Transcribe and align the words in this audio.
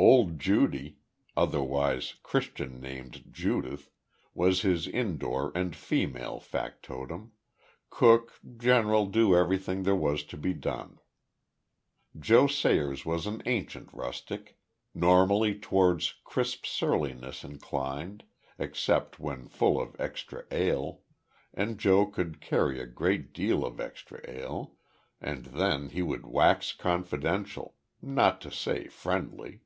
Old 0.00 0.38
Judy 0.38 0.98
otherwise 1.36 2.14
Christian 2.22 2.80
named 2.80 3.24
Judith 3.32 3.90
was 4.32 4.62
his 4.62 4.86
indoor 4.86 5.50
and 5.56 5.74
female 5.74 6.38
factotum; 6.38 7.32
cook, 7.90 8.38
general 8.58 9.06
do 9.06 9.34
everything 9.34 9.82
there 9.82 9.96
was 9.96 10.22
to 10.26 10.36
be 10.36 10.54
done. 10.54 11.00
Joe 12.16 12.46
Sayers 12.46 13.04
was 13.04 13.26
an 13.26 13.42
ancient 13.44 13.92
rustic, 13.92 14.56
normally 14.94 15.58
towards 15.58 16.14
crisp 16.22 16.64
surliness 16.64 17.42
inclined, 17.42 18.22
except 18.56 19.18
when 19.18 19.48
full 19.48 19.80
of 19.80 19.96
extra 20.00 20.44
ale 20.52 21.00
and 21.52 21.76
Joe 21.76 22.06
could 22.06 22.40
carry 22.40 22.80
a 22.80 22.86
great 22.86 23.32
deal 23.32 23.64
of 23.66 23.80
extra 23.80 24.20
ale 24.30 24.76
and 25.20 25.46
then 25.46 25.88
he 25.88 26.02
would 26.02 26.24
wax 26.24 26.72
confidential, 26.72 27.74
not 28.00 28.40
to 28.42 28.52
say 28.52 28.86
friendly. 28.86 29.62